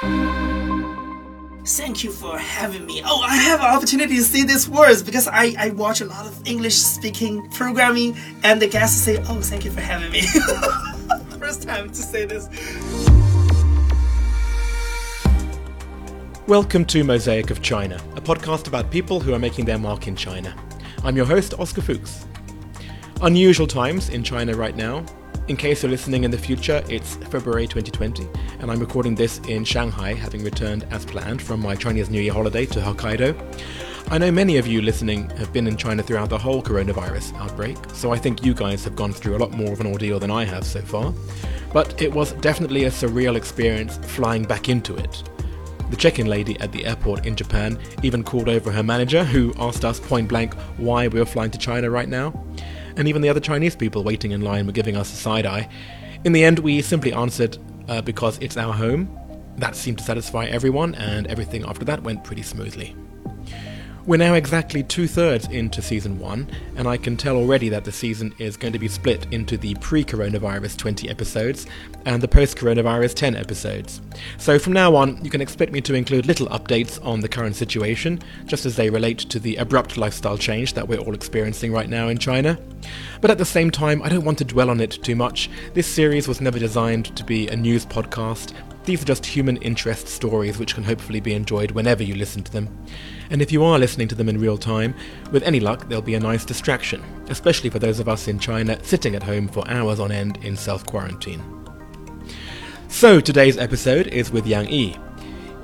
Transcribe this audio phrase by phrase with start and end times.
[0.00, 3.02] Thank you for having me.
[3.04, 6.24] Oh, I have an opportunity to say these words because I, I watch a lot
[6.24, 10.20] of English speaking programming and the guests say, Oh, thank you for having me.
[11.40, 12.46] First time to say this.
[16.46, 20.14] Welcome to Mosaic of China, a podcast about people who are making their mark in
[20.14, 20.54] China.
[21.02, 22.24] I'm your host, Oscar Fuchs.
[23.20, 25.04] Unusual times in China right now.
[25.48, 28.28] In case you're listening in the future, it's February 2020,
[28.60, 32.34] and I'm recording this in Shanghai, having returned as planned from my Chinese New Year
[32.34, 33.34] holiday to Hokkaido.
[34.10, 37.78] I know many of you listening have been in China throughout the whole coronavirus outbreak,
[37.94, 40.30] so I think you guys have gone through a lot more of an ordeal than
[40.30, 41.14] I have so far.
[41.72, 45.22] But it was definitely a surreal experience flying back into it.
[45.88, 49.54] The check in lady at the airport in Japan even called over her manager, who
[49.58, 52.34] asked us point blank why we were flying to China right now
[52.98, 55.68] and even the other Chinese people waiting in line were giving us a side eye.
[56.24, 57.56] In the end, we simply answered
[57.88, 59.16] uh, because it's our home.
[59.56, 62.94] That seemed to satisfy everyone, and everything after that went pretty smoothly.
[64.08, 67.92] We're now exactly two thirds into season one, and I can tell already that the
[67.92, 71.66] season is going to be split into the pre coronavirus 20 episodes
[72.06, 74.00] and the post coronavirus 10 episodes.
[74.38, 77.54] So from now on, you can expect me to include little updates on the current
[77.54, 81.90] situation, just as they relate to the abrupt lifestyle change that we're all experiencing right
[81.90, 82.58] now in China.
[83.20, 85.50] But at the same time, I don't want to dwell on it too much.
[85.74, 88.54] This series was never designed to be a news podcast.
[88.88, 92.50] These are just human interest stories which can hopefully be enjoyed whenever you listen to
[92.50, 92.86] them.
[93.28, 94.94] And if you are listening to them in real time,
[95.30, 98.82] with any luck, they'll be a nice distraction, especially for those of us in China
[98.82, 101.42] sitting at home for hours on end in self quarantine.
[102.88, 105.07] So, today's episode is with Yang Yi.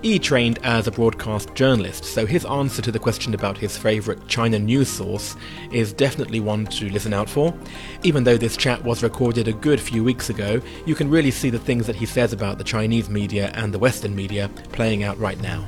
[0.05, 4.29] Yi trained as a broadcast journalist, so his answer to the question about his favourite
[4.29, 5.35] China news source
[5.73, 7.55] is definitely one to listen out for.
[8.03, 11.49] Even though this chat was recorded a good few weeks ago, you can really see
[11.49, 15.19] the things that he says about the Chinese media and the Western media playing out
[15.19, 15.65] right now.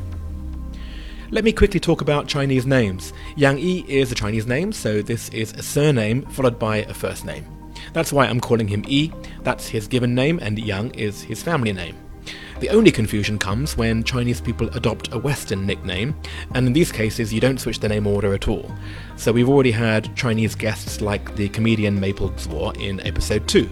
[1.31, 3.15] Let me quickly talk about Chinese names.
[3.37, 7.25] Yang Yi is a Chinese name, so this is a surname followed by a first
[7.25, 7.47] name.
[7.95, 9.15] That's why I'm calling him Yi,
[9.45, 11.97] that's his given name, and Yang is his family name.
[12.59, 16.15] The only confusion comes when Chinese people adopt a Western nickname,
[16.55, 18.75] and in these cases you don't switch the name order at all.
[19.17, 23.69] So we've already had Chinese guests like the comedian Maple Zuo in episode 2.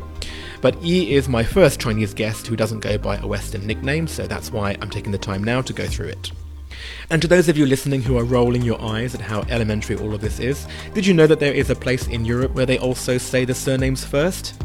[0.61, 4.27] But Yi is my first Chinese guest who doesn't go by a Western nickname, so
[4.27, 6.33] that's why I'm taking the time now to go through it.
[7.09, 10.15] And to those of you listening who are rolling your eyes at how elementary all
[10.15, 12.79] of this is, did you know that there is a place in Europe where they
[12.79, 14.63] also say the surnames first?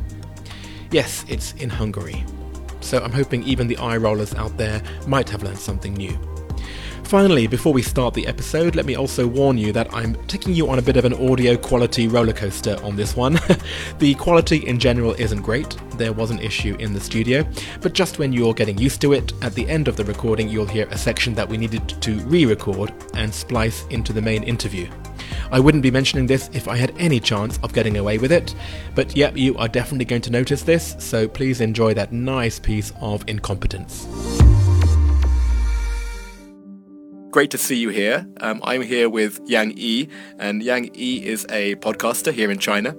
[0.91, 2.25] Yes, it's in Hungary.
[2.90, 6.18] So I'm hoping even the eye rollers out there might have learned something new.
[7.04, 10.68] Finally, before we start the episode, let me also warn you that I'm taking you
[10.72, 13.40] on a bit of an audio quality rollercoaster on this one.
[14.00, 17.48] the quality in general isn't great, there was an issue in the studio,
[17.80, 20.66] but just when you're getting used to it, at the end of the recording you'll
[20.66, 24.90] hear a section that we needed to re record and splice into the main interview.
[25.52, 28.54] I wouldn't be mentioning this if I had any chance of getting away with it,
[28.96, 32.94] but yep, you are definitely going to notice this, so please enjoy that nice piece
[33.02, 34.08] of incompetence.
[37.32, 38.28] Great to see you here.
[38.42, 42.96] Um, I'm here with Yang Yi, and Yang Yi is a podcaster here in China.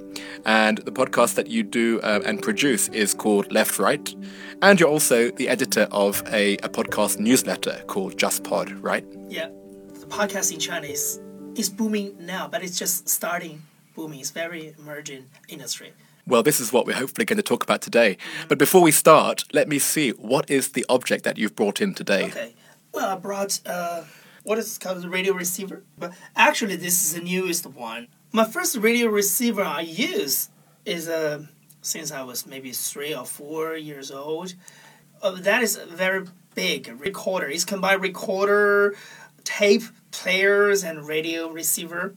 [0.47, 4.15] And the podcast that you do uh, and produce is called Left Right.
[4.63, 9.05] And you're also the editor of a, a podcast newsletter called Just Pod, right?
[9.29, 9.49] Yeah,
[9.95, 10.87] the podcast in China
[11.61, 13.63] is, is booming now, but it's just starting
[13.95, 14.21] booming.
[14.21, 15.93] It's very emerging industry.
[16.27, 18.17] Well, this is what we're hopefully going to talk about today.
[18.49, 21.95] But before we start, let me see what is the object that you've brought in
[21.95, 22.25] today.
[22.25, 22.55] Okay.
[22.93, 24.03] Well, I brought uh,
[24.43, 28.09] what is called a radio receiver, but actually this is the newest one.
[28.33, 30.51] My first radio receiver I use
[30.85, 31.47] is uh,
[31.83, 34.55] since I was maybe three or four years old.
[35.23, 37.49] Uh, that is a very big recorder.
[37.49, 38.95] It's combined recorder,
[39.45, 42.15] tape players, and radio receiver.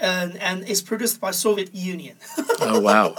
[0.00, 2.16] And, and it's produced by Soviet Union.
[2.60, 3.16] oh wow!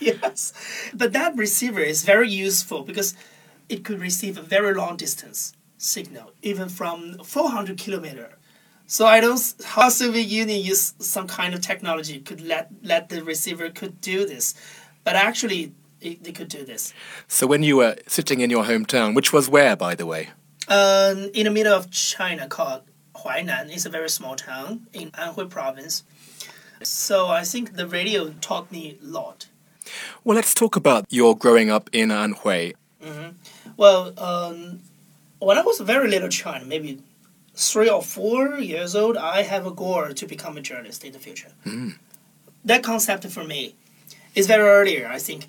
[0.00, 0.52] yes,
[0.92, 3.14] but that receiver is very useful because
[3.68, 8.38] it could receive a very long distance signal, even from 400 kilometer.
[8.86, 13.22] So I don't how Soviet Union use some kind of technology could let let the
[13.22, 14.54] receiver could do this,
[15.04, 16.92] but actually it, they could do this.
[17.28, 20.30] So when you were sitting in your hometown, which was where, by the way?
[20.66, 22.82] Um, in the middle of China, called
[23.22, 23.70] Huainan.
[23.70, 26.04] It's a very small town in Anhui province.
[26.82, 29.46] So I think the radio taught me a lot.
[30.24, 32.74] Well, let's talk about your growing up in Anhui.
[33.02, 33.30] Mm-hmm.
[33.76, 34.80] Well, um,
[35.38, 37.00] when I was a very little child, maybe
[37.54, 41.18] three or four years old, I have a goal to become a journalist in the
[41.18, 41.52] future.
[41.66, 41.96] Mm.
[42.64, 43.74] That concept for me
[44.34, 45.46] is very earlier, I think,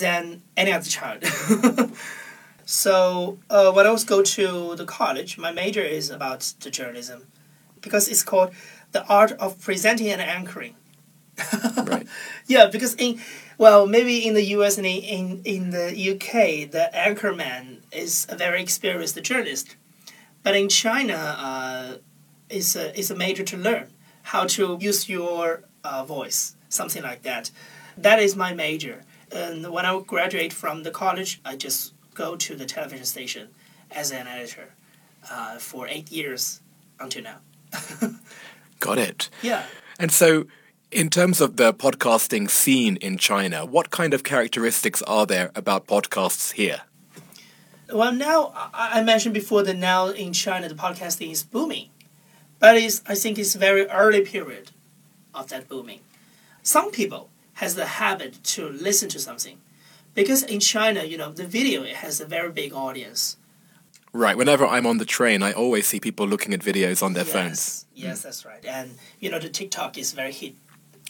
[0.00, 1.22] than any other child.
[2.66, 7.28] So uh, when I was go to the college, my major is about the journalism,
[7.80, 8.50] because it's called
[8.90, 10.74] the art of presenting and anchoring.
[11.86, 12.06] Right.
[12.48, 13.20] Yeah, because in
[13.58, 14.76] well, maybe in the U.S.
[14.78, 19.76] and in, in, the U.K., the anchorman is a very experienced journalist,
[20.42, 21.96] but in China, uh,
[22.50, 23.86] it's a it's a major to learn
[24.22, 27.52] how to use your uh, voice, something like that.
[27.96, 29.04] That is my major.
[29.30, 33.48] And when I graduate from the college, I just go to the television station
[33.90, 34.74] as an editor
[35.30, 36.60] uh, for eight years
[36.98, 37.38] until now.
[38.80, 39.30] Got it.
[39.42, 39.64] Yeah.
[39.98, 40.46] And so,
[40.90, 45.86] in terms of the podcasting scene in China, what kind of characteristics are there about
[45.86, 46.82] podcasts here?
[47.92, 51.90] Well, now I mentioned before that now in China the podcasting is booming,
[52.58, 54.70] but it's, I think it's very early period
[55.34, 56.00] of that booming.
[56.62, 59.58] Some people has the habit to listen to something,
[60.16, 63.36] because in China, you know, the video it has a very big audience.
[64.12, 64.36] Right.
[64.36, 67.84] Whenever I'm on the train, I always see people looking at videos on their phones.
[67.94, 68.64] Yes, yes, that's right.
[68.64, 70.54] And you know, the TikTok is very hit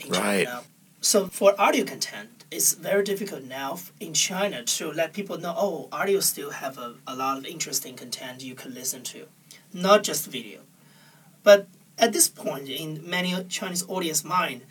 [0.04, 0.44] in Right.
[0.46, 0.62] China.
[1.00, 5.54] So for audio content, it's very difficult now in China to let people know.
[5.56, 9.26] Oh, audio still have a, a lot of interesting content you can listen to,
[9.72, 10.60] not just video.
[11.44, 11.68] But
[11.98, 14.62] at this point, in many Chinese audience mind,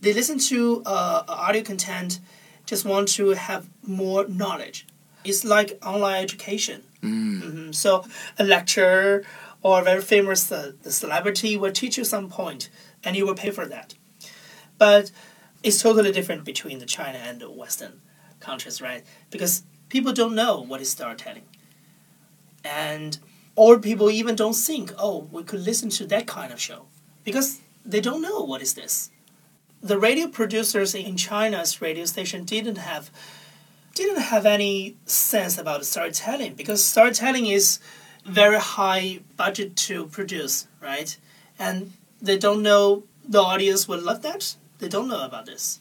[0.00, 2.18] they listen to uh, audio content,
[2.66, 4.86] just want to have more knowledge.
[5.24, 6.82] It's like online education.
[7.02, 7.74] Mhm.
[7.74, 8.04] So
[8.38, 9.24] a lecture
[9.62, 12.68] or a very famous uh, the celebrity will teach you some point,
[13.04, 13.94] and you will pay for that.
[14.78, 15.10] But
[15.62, 18.00] it's totally different between the China and the Western
[18.40, 19.02] countries, right?
[19.30, 21.44] Because people don't know what is storytelling,
[22.64, 23.18] and
[23.56, 26.86] or people even don't think, oh, we could listen to that kind of show,
[27.24, 29.10] because they don't know what is this.
[29.84, 33.10] The radio producers in China's radio station didn't have
[33.94, 37.78] didn't have any sense about storytelling because storytelling is
[38.24, 41.16] very high budget to produce, right?
[41.58, 44.56] And they don't know the audience will love that.
[44.78, 45.80] They don't know about this.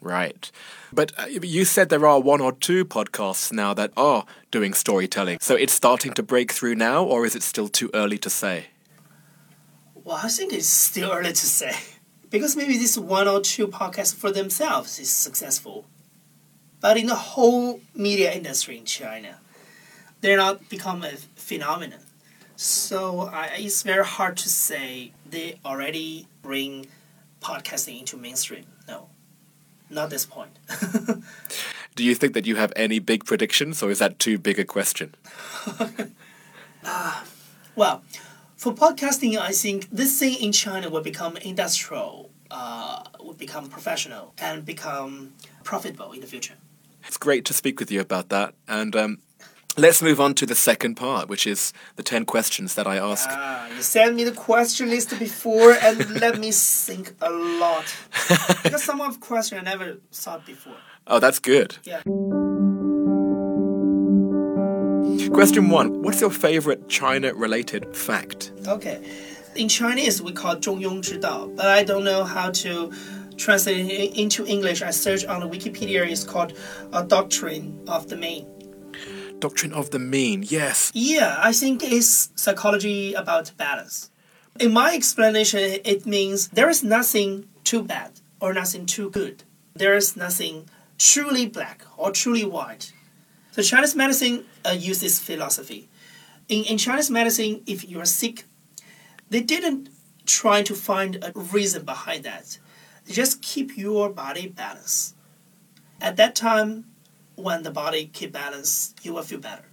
[0.00, 0.50] Right.
[0.92, 5.38] But uh, you said there are one or two podcasts now that are doing storytelling.
[5.40, 8.66] So it's starting to break through now, or is it still too early to say?
[9.94, 11.74] Well, I think it's still early to say
[12.30, 15.86] because maybe this one or two podcasts for themselves is successful,
[16.80, 19.38] but in the whole media industry in China,
[20.20, 22.00] they're not become a phenomenon.
[22.56, 26.86] So I, it's very hard to say they already bring
[27.40, 28.66] podcasting into mainstream.
[28.88, 29.08] No,
[29.90, 30.58] not this point.
[31.94, 34.64] Do you think that you have any big predictions, or is that too big a
[34.64, 35.14] question?
[36.84, 37.24] Ah,
[37.74, 38.02] well,
[38.58, 44.34] for podcasting, I think this thing in China will become industrial, uh, will become professional,
[44.36, 46.54] and become profitable in the future.
[47.06, 48.54] It's great to speak with you about that.
[48.66, 49.18] And um,
[49.76, 53.28] let's move on to the second part, which is the 10 questions that I ask.
[53.30, 57.86] Ah, you sent me the question list before and let me think a lot.
[58.64, 60.76] because some of the question I never thought before.
[61.06, 61.78] Oh, that's good.
[61.84, 62.02] Yeah.
[65.27, 68.53] Question one What's your favorite China related fact?
[68.65, 69.01] Okay.
[69.55, 72.89] In Chinese, we call 中庸之道, but I don't know how to
[73.35, 74.81] translate it into English.
[74.81, 76.09] I searched on the Wikipedia.
[76.09, 76.53] It's called
[76.93, 78.47] a doctrine of the mean.
[79.39, 80.89] Doctrine of the mean, yes.
[80.93, 84.09] Yeah, I think it's psychology about balance.
[84.57, 89.43] In my explanation, it means there is nothing too bad or nothing too good.
[89.75, 92.93] There is nothing truly black or truly white.
[93.58, 95.88] so Chinese medicine uh, uses philosophy.
[96.48, 98.44] In, in Chinese medicine, if you are sick,
[99.30, 99.88] they didn't
[100.26, 102.56] try to find a reason behind that.
[103.04, 105.16] They just keep your body balanced.
[106.00, 106.84] At that time,
[107.34, 109.64] when the body keep balance, you will feel better.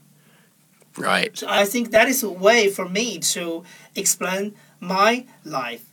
[0.98, 1.38] Right.
[1.38, 5.86] So I think that is a way for me to explain my life.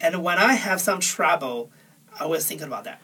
[0.00, 1.70] And when I have some trouble,
[2.19, 2.99] I will think about that.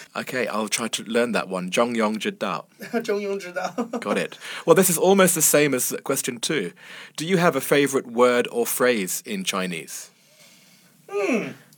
[0.15, 1.69] Okay, I'll try to learn that one.
[1.69, 2.67] 中庸之道.
[3.03, 3.73] 中庸之道.
[3.99, 4.37] Got it.
[4.65, 6.71] Well, this is almost the same as question two.
[7.17, 10.09] Do you have a favorite word or phrase in Chinese?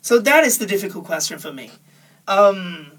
[0.02, 1.72] So that is the difficult question for me.
[2.28, 2.92] Um,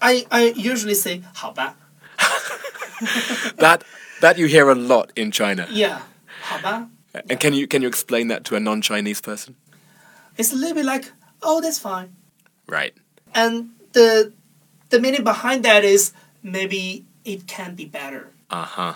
[0.00, 1.74] I, I usually say 好吧.
[3.58, 3.82] That
[4.20, 5.66] that you hear a lot in China.
[5.70, 5.98] Yeah,
[6.40, 6.88] 好吧.
[7.28, 9.56] And can you can you explain that to a non-Chinese person?
[10.38, 11.12] It's a little bit like,
[11.42, 12.14] oh, that's fine.
[12.69, 12.93] Right.
[13.33, 14.31] And the
[14.89, 18.31] the meaning behind that is maybe it can be better.
[18.49, 18.93] Uh-huh.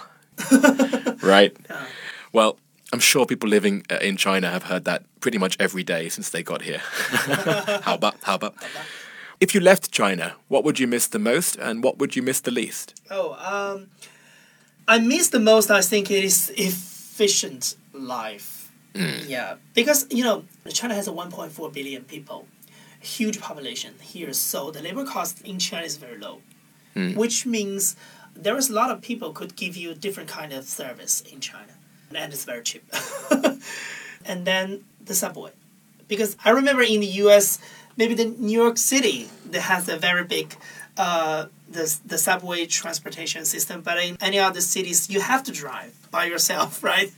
[1.22, 1.56] right.
[1.70, 1.86] Yeah.
[2.32, 2.58] Well,
[2.92, 6.30] I'm sure people living uh, in China have heard that pretty much every day since
[6.30, 6.80] they got here.
[7.82, 8.56] how about how about?
[9.40, 12.40] If you left China, what would you miss the most and what would you miss
[12.42, 12.96] the least?
[13.10, 13.90] Oh, um,
[14.88, 15.70] I miss the most.
[15.70, 18.72] I think it is efficient life.
[18.96, 22.46] Yeah, because you know China has a 1.4 billion people,
[23.04, 26.42] huge population here, so the labor cost in China is very low,
[27.16, 27.96] which means
[28.36, 31.74] there is a lot of people could give you different kind of service in China,
[32.16, 32.84] and it's very cheap.
[34.26, 35.52] and then the subway,
[36.08, 37.60] because I remember in the U.S.
[37.98, 40.56] maybe the New York City that has a very big
[40.98, 45.94] uh, the, the subway transportation system, but in any other cities, you have to drive
[46.12, 47.12] by yourself, right?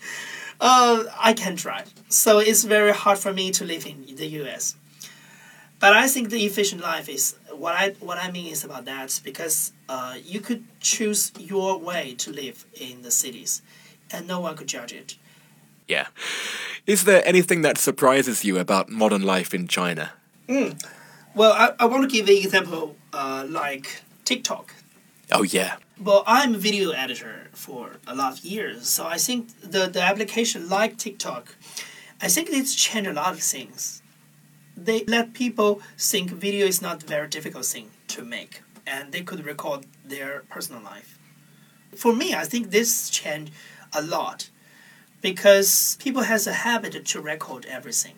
[0.60, 4.75] Uh, I can drive, so it's very hard for me to live in the U.S.
[5.86, 9.22] But I think the efficient life is what I what I mean is about that
[9.24, 13.62] because uh, you could choose your way to live in the cities,
[14.12, 15.15] and no one could judge it.
[15.88, 16.08] Yeah.
[16.88, 20.13] Is there anything that surprises you about modern life in China?
[21.36, 24.74] Well, I, I want to give an example uh, like TikTok.
[25.32, 25.75] Oh, yeah.
[26.01, 30.01] Well, I'm a video editor for a lot of years, so I think the, the
[30.01, 31.56] application like TikTok,
[32.24, 34.01] I think it's changed a lot of things.
[34.77, 39.22] They let people think video is not a very difficult thing to make, and they
[39.22, 41.17] could record their personal life.
[41.96, 43.53] For me, I think this changed
[43.94, 44.50] a lot
[45.22, 48.15] because people has a habit to record everything.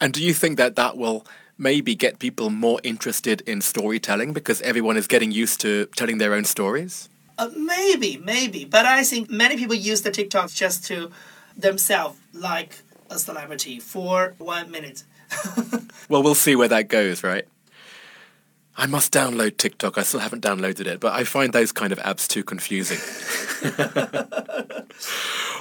[0.00, 1.24] And do you think that that will
[1.56, 6.34] maybe get people more interested in storytelling because everyone is getting used to telling their
[6.34, 7.08] own stories?
[7.38, 11.10] Uh, maybe, maybe, but I think many people use the TikTok just to
[11.56, 15.04] themselves like a celebrity for one minute.
[16.08, 17.46] Well, we'll see where that goes, right?
[18.76, 19.98] I must download TikTok.
[19.98, 22.98] I still haven't downloaded it, but I find those kind of apps too confusing.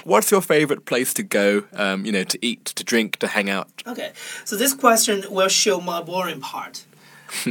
[0.04, 3.50] What's your favorite place to go, um, you know, to eat, to drink, to hang
[3.50, 3.70] out?
[3.88, 4.12] Okay,
[4.44, 6.84] so this question will show my boring part.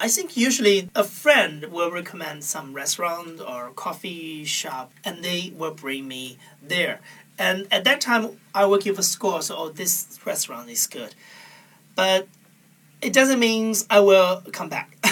[0.00, 5.74] I think usually a friend will recommend some restaurant or coffee shop and they will
[5.74, 7.00] bring me there.
[7.38, 11.14] And at that time, I will give a score, so oh, this restaurant is good.
[11.96, 12.28] But
[13.02, 14.96] it doesn't mean I will come back.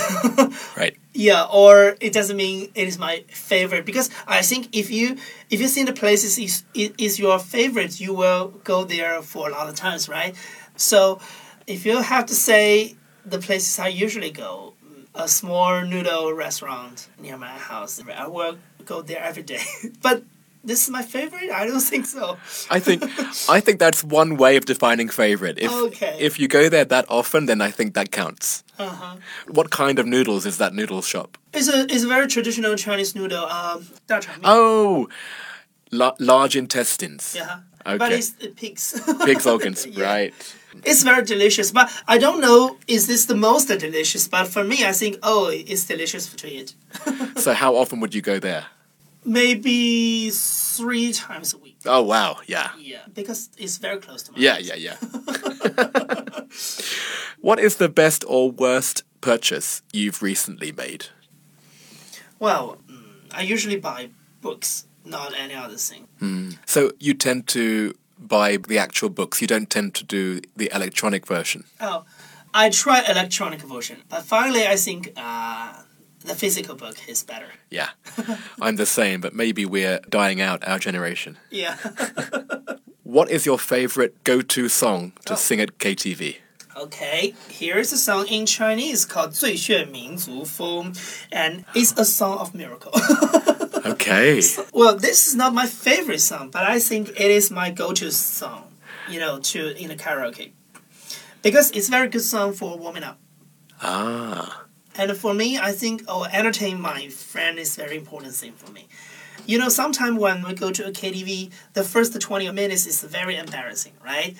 [0.77, 0.97] Right.
[1.13, 5.17] Yeah, or it doesn't mean it is my favorite because I think if you
[5.51, 9.49] if you think the places is is, is your favorite, you will go there for
[9.49, 10.35] a lot of times, right?
[10.77, 11.21] So
[11.67, 14.75] if you have to say the places I usually go,
[15.15, 19.63] a small noodle restaurant near my house, I will go there every day.
[20.03, 20.25] but
[20.65, 21.51] this is my favorite?
[21.51, 22.39] I don't think so.
[22.71, 23.03] I think
[23.49, 25.59] I think that's one way of defining favorite.
[25.59, 26.17] If okay.
[26.21, 28.65] if you go there that often, then I think that counts.
[28.79, 29.17] Uh-huh.
[29.49, 31.39] What kind of noodles is that noodle shop?
[31.53, 33.45] It's a it's a very traditional Chinese noodle.
[33.45, 33.87] Um,
[34.45, 35.09] oh,
[35.91, 37.35] la- large intestines.
[37.37, 37.61] Yeah.
[37.85, 37.99] Okay.
[37.99, 39.01] But it's pigs.
[39.25, 40.05] pigs organs, yeah.
[40.05, 40.35] right?
[40.85, 44.29] It's very delicious, but I don't know is this the most delicious.
[44.29, 46.75] But for me, I think oh, it's delicious to eat.
[47.37, 48.67] so how often would you go there?
[49.25, 51.77] Maybe three times a week.
[51.87, 54.63] Oh wow, yeah, Yeah, because it's very close to my yeah, house.
[54.65, 54.97] yeah, yeah.
[57.41, 61.07] what is the best or worst purchase you've recently made?
[62.39, 63.03] Well, mm,
[63.33, 64.11] I usually buy
[64.41, 66.09] books, not any other thing.
[66.67, 69.41] So you tend to buy the actual books.
[69.41, 71.65] You don't tend to do the electronic version.
[71.81, 72.05] Oh,
[72.55, 75.73] I try electronic version, but finally, I think uh,
[76.26, 77.48] the physical book is better.
[77.70, 77.90] Yeah,
[78.62, 81.38] I'm the same, but maybe we're dying out our generation.
[81.52, 81.78] Yeah.
[83.04, 85.36] What is your favorite go-to song to Oh.
[85.38, 86.38] sing at KTV?
[86.76, 90.94] Okay, here is a song in Chinese called 最炫民族风,
[91.32, 92.92] and it's a song of miracle.
[93.86, 94.42] Okay.
[94.74, 98.74] well, this is not my favorite song, but I think it is my go-to song,
[99.10, 100.52] you know, to in the karaoke.
[101.42, 103.18] Because it's a very good song for warming up.
[103.82, 104.66] Ah.
[104.97, 108.89] And for me, I think oh, entertain my friend is very important thing for me.
[109.47, 113.37] You know, sometimes when we go to a KTV, the first 20 minutes is very
[113.37, 114.37] embarrassing, right?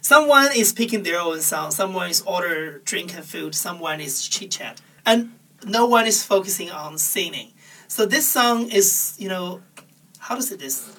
[0.00, 4.50] Someone is picking their own song, someone is order drink and food, someone is chit
[4.50, 5.32] chat, and
[5.66, 7.52] no one is focusing on singing.
[7.88, 9.62] So this song is, you know,
[10.18, 10.94] how does say this?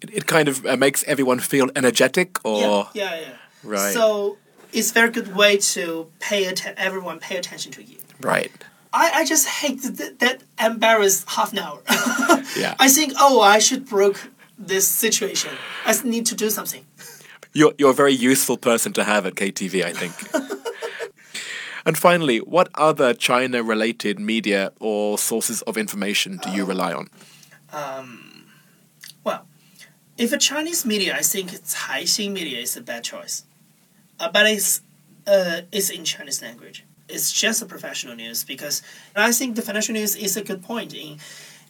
[0.00, 3.36] It, it kind of uh, makes everyone feel energetic or yeah, yeah, yeah.
[3.62, 3.94] Right.
[3.94, 4.36] So
[4.72, 7.98] it's very good way to pay atten- everyone pay attention to you.
[8.20, 8.50] Right.
[8.92, 11.80] I, I just hate that, that embarrassed half an hour.
[12.56, 12.74] Yeah.
[12.80, 15.50] I think, oh, I should broke this situation.
[15.84, 16.84] I need to do something.
[17.52, 20.14] You're you're a very useful person to have at KTV, I think.
[21.86, 27.08] and finally, what other China-related media or sources of information do you rely on?
[27.72, 28.46] Um,
[29.24, 29.46] Well,
[30.16, 33.44] if a Chinese media, I think it's Caixin media is a bad choice.
[34.18, 34.80] Uh, but it's,
[35.26, 36.84] uh, it's in Chinese language.
[37.08, 38.82] It's just a professional news because
[39.16, 41.18] I think the financial news is a good point in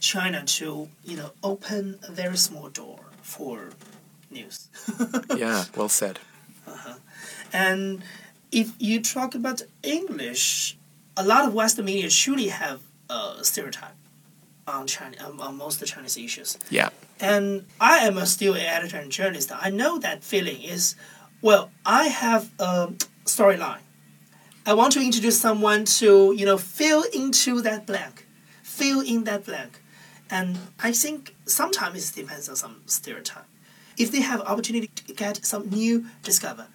[0.00, 3.71] China to you know open a very small door for
[4.30, 4.68] news.
[5.37, 6.18] yeah, well said.
[6.66, 6.95] Uh-huh.
[7.52, 8.02] And
[8.52, 10.76] if you talk about English,
[11.16, 13.95] a lot of Western media truly have a stereotype
[14.66, 16.59] on China on, on most of the Chinese issues.
[16.71, 16.90] Yeah.
[17.21, 19.50] And I am a still an editor and journalist.
[19.52, 20.95] I know that feeling is,
[21.42, 22.92] well, I have a
[23.25, 23.80] storyline.
[24.69, 28.27] I want to introduce someone to, you know, fill into that blank,
[28.63, 29.81] fill in that blank.
[30.29, 33.47] And I think sometimes it depends on some stereotype.
[33.97, 36.67] If they have opportunity to get some new discover,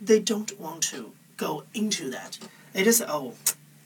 [0.00, 2.36] they don't want to go into that.
[2.72, 3.34] They just oh,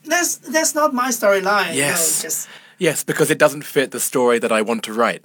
[0.07, 1.75] that's that's not my storyline.
[1.75, 2.23] Yes.
[2.23, 2.49] No, just
[2.79, 5.23] Yes, because it doesn't fit the story that I want to write.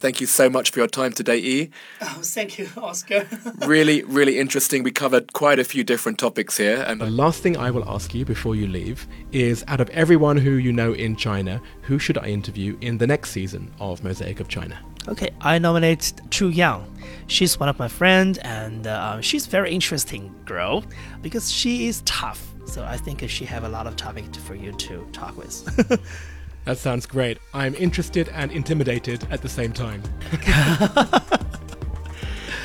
[0.00, 1.70] Thank you so much for your time today, E.
[2.00, 3.26] oh, thank you, Oscar.
[3.66, 4.82] Really, really interesting.
[4.82, 6.82] We covered quite a few different topics here.
[6.86, 10.38] And the last thing I will ask you before you leave is out of everyone
[10.38, 14.40] who you know in China, who should I interview in the next season of Mosaic
[14.40, 14.78] of China?
[15.08, 16.86] okay, I nominate Chu Yang.
[17.26, 20.84] She's one of my friends, and uh, she's very interesting girl
[21.22, 22.46] because she is tough.
[22.66, 26.00] So I think she have a lot of topic for you to talk with.
[26.70, 27.38] That sounds great.
[27.52, 30.04] I'm interested and intimidated at the same time.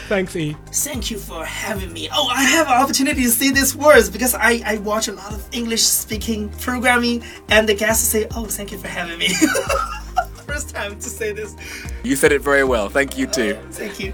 [0.07, 0.55] Thanks, E.
[0.67, 2.07] Thank you for having me.
[2.13, 5.33] Oh, I have an opportunity to see these words because I, I watch a lot
[5.33, 9.29] of English speaking programming, and the guests say, "Oh, thank you for having me."
[10.45, 11.55] First time to say this.
[12.03, 12.89] You said it very well.
[12.89, 13.55] Thank you too.
[13.71, 14.13] Thank you.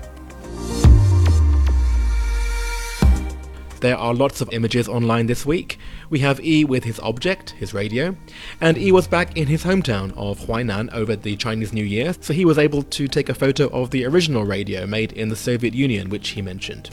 [3.82, 5.80] There are lots of images online this week.
[6.12, 8.16] We have E with his object, his radio,
[8.62, 12.32] and E was back in his hometown of Huainan over the Chinese New Year, so
[12.32, 15.74] he was able to take a photo of the original radio made in the Soviet
[15.74, 16.92] Union, which he mentioned.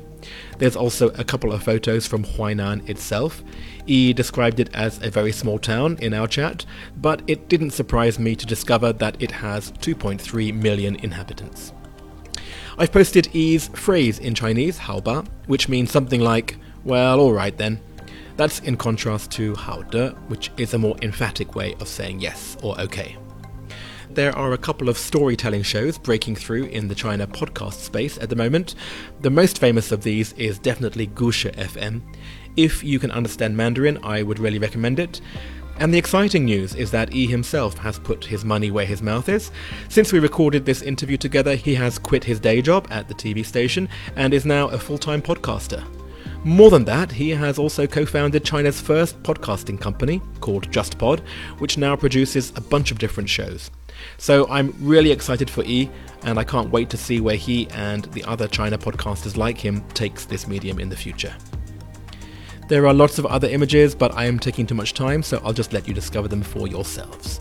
[0.56, 3.44] There's also a couple of photos from Huainan itself.
[3.86, 6.64] E described it as a very small town in our chat,
[6.96, 11.74] but it didn't surprise me to discover that it has 2.3 million inhabitants.
[12.78, 17.80] I've posted Yi's phrase in Chinese, 好吧, which means something like, well, alright then.
[18.36, 22.80] That's in contrast to 好的, which is a more emphatic way of saying yes or
[22.80, 23.16] okay.
[24.10, 28.30] There are a couple of storytelling shows breaking through in the China podcast space at
[28.30, 28.74] the moment.
[29.20, 32.02] The most famous of these is definitely Gushi FM.
[32.56, 35.20] If you can understand Mandarin, I would really recommend it.
[35.78, 39.28] And the exciting news is that E himself has put his money where his mouth
[39.28, 39.52] is.
[39.88, 43.46] Since we recorded this interview together, he has quit his day job at the TV
[43.46, 45.84] station and is now a full time podcaster.
[46.44, 51.20] More than that, he has also co founded China's first podcasting company called JustPod,
[51.58, 53.70] which now produces a bunch of different shows.
[54.18, 55.90] So I'm really excited for E,
[56.22, 59.86] and I can't wait to see where he and the other China podcasters like him
[59.88, 61.34] takes this medium in the future.
[62.68, 65.52] There are lots of other images, but I am taking too much time, so I'll
[65.52, 67.40] just let you discover them for yourselves.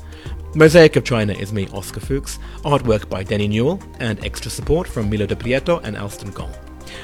[0.55, 5.09] Mosaic of China is me, Oscar Fuchs, artwork by Denny Newell, and extra support from
[5.09, 6.53] Milo de Prieto and Alston Gong.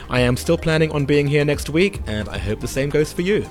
[0.09, 3.11] I am still planning on being here next week, and I hope the same goes
[3.13, 3.45] for you.